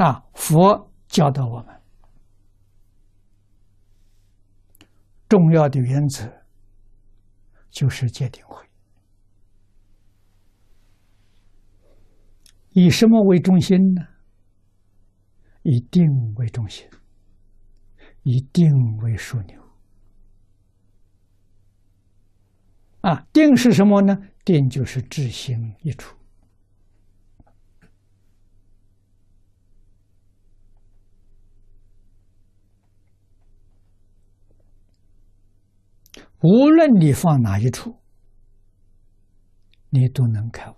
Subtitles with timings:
[0.00, 1.78] 啊，佛教导我们
[5.28, 6.26] 重要的原则
[7.70, 8.66] 就是戒定慧，
[12.70, 14.02] 以什么为中心呢？
[15.64, 16.02] 以定
[16.36, 16.88] 为中心，
[18.22, 18.72] 以定
[19.02, 19.62] 为枢纽。
[23.02, 24.16] 啊，定是什么呢？
[24.46, 26.16] 定就是智心一处。
[36.42, 37.94] 无论你放哪一处，
[39.90, 40.74] 你都能开悟，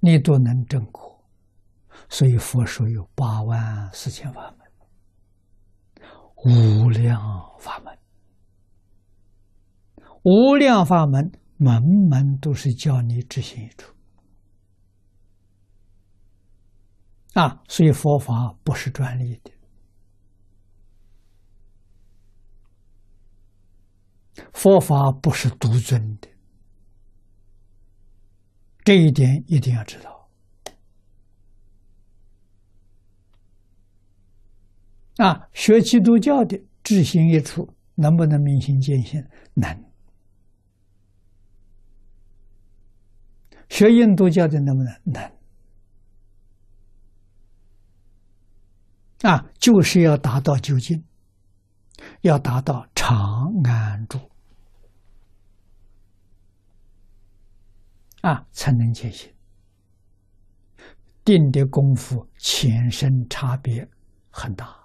[0.00, 1.24] 你都能证果。
[2.08, 4.58] 所以佛说有八万四千法门，
[6.44, 7.20] 无量
[7.58, 7.98] 法门，
[10.22, 13.94] 无量法门，门门都是教你执行一处。
[17.34, 19.51] 啊，所以佛法不是专利的。
[24.62, 26.28] 佛法不是独尊的，
[28.84, 30.28] 这一点一定要知道。
[35.16, 39.20] 啊，学基督教的知行一处，能不能明心见性？
[39.54, 39.84] 能。
[43.68, 44.94] 学印度教的能不能？
[45.06, 45.32] 能。
[49.28, 51.04] 啊，就是要达到究竟，
[52.20, 54.21] 要达到长安住。
[58.22, 59.32] 啊，才能见性。
[61.24, 63.88] 定的功夫前身差别
[64.30, 64.76] 很大，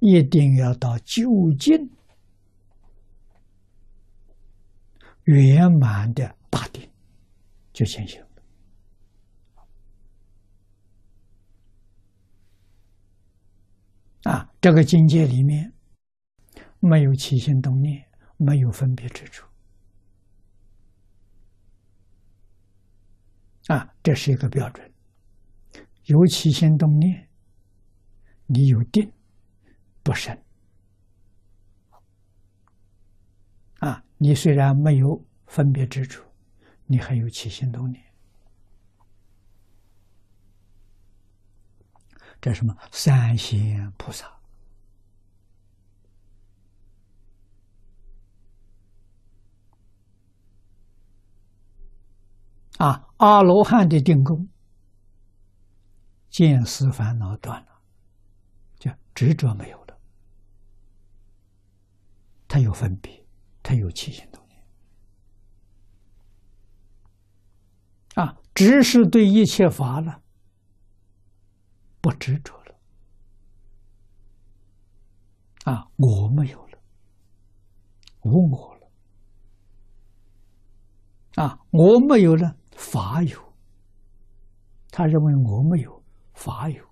[0.00, 1.90] 一定要到究竟
[5.24, 6.88] 圆满的大定，
[7.72, 8.22] 就前行。
[14.22, 15.72] 啊，这个境界里面
[16.78, 18.04] 没有起心动念，
[18.36, 19.46] 没有分别之处。
[23.68, 24.92] 啊，这是一个标准。
[26.04, 27.28] 有起心动念，
[28.46, 29.10] 你有定
[30.02, 30.38] 不生。
[33.78, 36.22] 啊，你虽然没有分别之处，
[36.84, 38.04] 你还有起心动念。
[42.40, 42.76] 这什么？
[42.92, 44.30] 三贤菩萨。
[52.84, 54.46] 啊，阿罗汉的定功，
[56.28, 57.80] 见思烦恼断了，
[58.78, 59.98] 就执着没有了，
[62.46, 63.24] 他有分别，
[63.62, 64.62] 他有起心动念，
[68.16, 70.20] 啊，只是对一切法了，
[72.02, 72.74] 不执着了，
[75.72, 76.78] 啊，我没有了，
[78.24, 78.86] 无我了，
[81.42, 82.58] 啊，我没有了。
[82.76, 83.38] 法有，
[84.90, 86.02] 他认为我没有
[86.34, 86.84] 法有，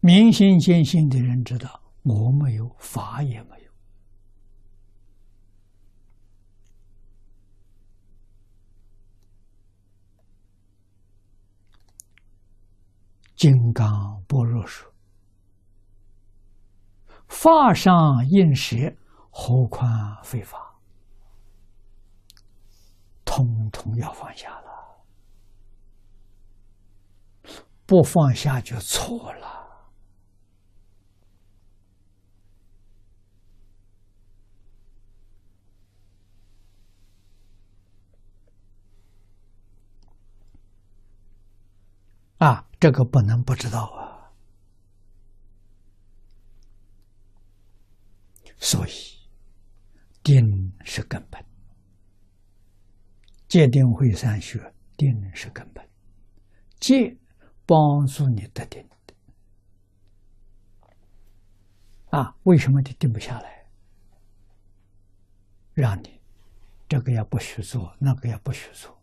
[0.00, 3.70] 明心见性的人知道我没有法也没有，
[13.34, 14.90] 《金刚般若说》，
[17.28, 18.76] 法上应舍，
[19.30, 20.73] 何况非法？
[23.96, 24.70] 要放下了，
[27.86, 29.64] 不放下就错了。
[42.38, 44.32] 啊，这个不能不知道啊。
[48.58, 48.92] 所以，
[50.22, 51.53] 定是根本。
[53.54, 55.88] 戒定慧三学，定是根本。
[56.80, 57.16] 戒
[57.64, 59.14] 帮助你得定的
[62.18, 62.34] 啊？
[62.42, 63.64] 为什么你定不下来？
[65.72, 66.20] 让你
[66.88, 69.00] 这个也不许做，那个也不许做，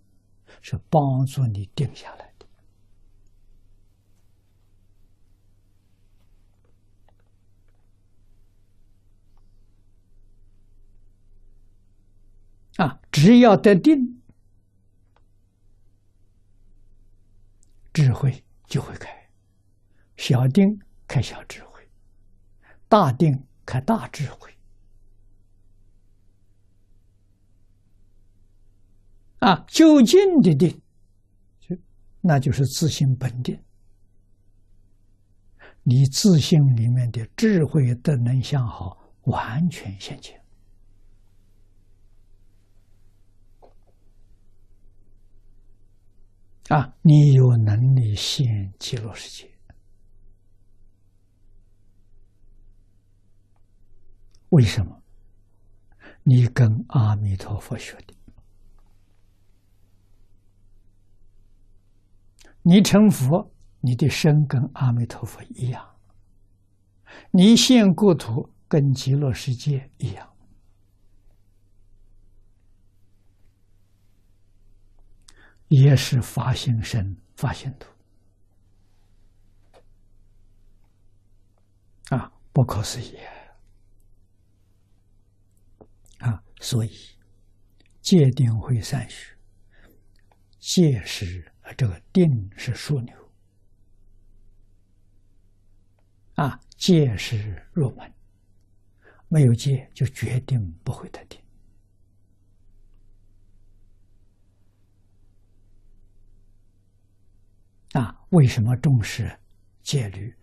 [0.62, 2.34] 是帮助你定下来
[12.76, 13.00] 的啊！
[13.14, 14.20] 只要得定。
[17.94, 19.10] 智慧就会开，
[20.18, 21.90] 小定开小智慧，
[22.88, 24.50] 大定开大智慧。
[29.40, 30.82] 啊，就近的定，
[31.60, 31.76] 就
[32.22, 33.62] 那就是自性本定。
[35.84, 40.41] 你自信里面的智慧德能向好，完全现前。
[46.74, 49.52] 啊，你有能力现极乐世界？
[54.50, 55.02] 为什么？
[56.24, 58.14] 你跟阿弥陀佛学的，
[62.62, 63.52] 你成佛。
[63.84, 65.84] 你的身跟阿弥陀佛一样，
[67.32, 70.31] 你现故土跟极乐世界一样，
[75.72, 77.88] 也是发心身、发心土
[82.14, 83.18] 啊，不可思议
[86.20, 86.44] 啊！
[86.60, 86.92] 所以
[88.02, 89.34] 戒定慧三学，
[90.60, 92.28] 戒是这个定
[92.58, 93.32] 是枢纽。
[96.36, 98.14] 啊，戒是入门，
[99.30, 101.40] 没有戒就决定不会得定。
[107.94, 109.40] 啊，为什么重视
[109.82, 110.36] 戒律？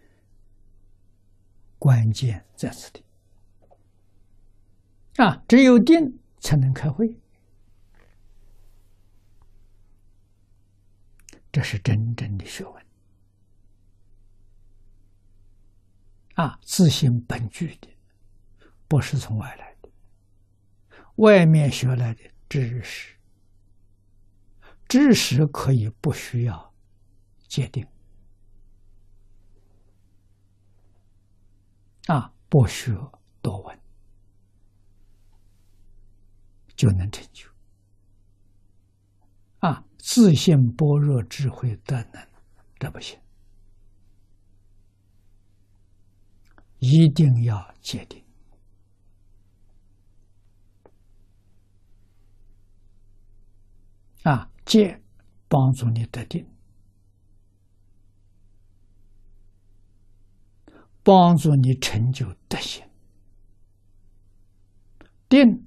[1.79, 3.05] 关键在此地。
[5.17, 7.17] 啊，只有定才能开会，
[11.51, 12.87] 这是真正的学问。
[16.35, 17.89] 啊，自性本具的，
[18.87, 19.89] 不是从外来的，
[21.17, 23.17] 外面学来的知识，
[24.87, 26.68] 知识可以不需要
[27.49, 27.85] 界定，
[32.07, 32.93] 啊，不学
[33.43, 33.81] 多闻
[36.77, 37.51] 就能成就，
[39.59, 42.29] 啊，自信般若智慧德能，
[42.79, 43.19] 这不行。
[46.81, 48.25] 一定要界定
[54.23, 54.49] 啊！
[54.65, 55.03] 戒
[55.49, 56.47] 帮助你得定，
[61.09, 62.87] 帮助你成就德行；
[65.27, 65.67] 定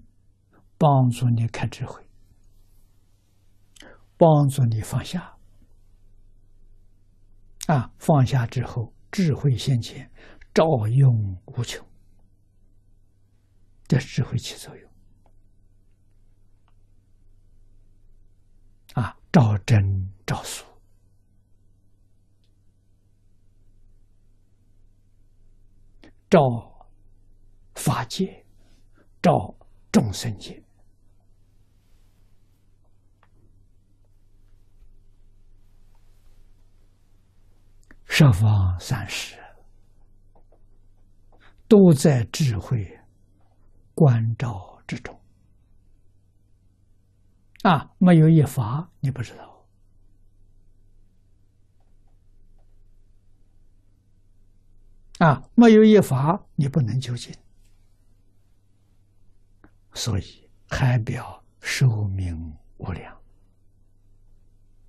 [0.77, 2.07] 帮助你开智慧，
[4.17, 5.35] 帮助你放下。
[7.65, 10.11] 啊，放下之后，智慧现前。
[10.53, 11.87] 照用无穷，
[13.87, 14.91] 这智慧起作用
[18.93, 19.17] 啊！
[19.31, 20.65] 照真照俗，
[26.31, 26.39] 照
[27.75, 28.45] 法界，
[29.21, 29.53] 照
[29.91, 30.63] 众生界，
[38.05, 39.37] 十方三世。
[41.67, 42.99] 都在智慧
[43.93, 45.17] 关照之中
[47.63, 47.93] 啊！
[47.97, 49.50] 没有一法，你不知道
[55.21, 55.39] 啊！
[55.53, 57.31] 没有一法，你不能究竟。
[59.93, 63.15] 所以海表寿命无量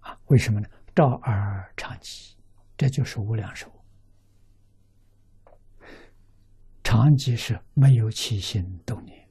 [0.00, 0.18] 啊！
[0.28, 0.66] 为什么呢？
[0.94, 2.34] 照而长吉，
[2.78, 3.70] 这就是无量寿。
[6.82, 9.28] 长即是没有起心动念，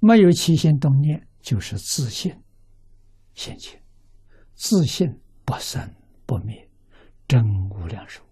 [0.00, 2.38] 没有起心动念就是自信
[3.32, 3.82] 现前，
[4.54, 5.94] 自信不生
[6.26, 6.70] 不灭，
[7.26, 8.22] 真无量寿。